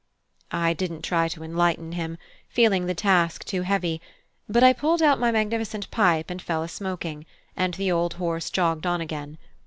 [0.49, 2.17] I didn't try to enlighten him,
[2.49, 4.01] feeling the task too heavy;
[4.49, 8.49] but I pulled out my magnificent pipe and fell a smoking, and the old horse
[8.49, 9.37] jogged on again.